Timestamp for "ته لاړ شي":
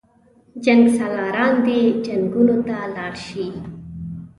2.67-3.47